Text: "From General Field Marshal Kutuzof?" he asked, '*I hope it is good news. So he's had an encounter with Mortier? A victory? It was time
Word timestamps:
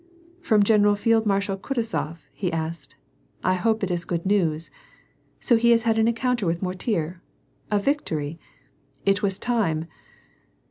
"From 0.41 0.63
General 0.63 0.95
Field 0.95 1.27
Marshal 1.27 1.57
Kutuzof?" 1.59 2.27
he 2.33 2.51
asked, 2.51 2.95
'*I 3.43 3.53
hope 3.53 3.83
it 3.83 3.91
is 3.91 4.03
good 4.03 4.25
news. 4.25 4.71
So 5.39 5.57
he's 5.57 5.83
had 5.83 5.99
an 5.99 6.07
encounter 6.07 6.47
with 6.47 6.59
Mortier? 6.63 7.21
A 7.69 7.77
victory? 7.77 8.39
It 9.05 9.21
was 9.21 9.37
time 9.37 9.85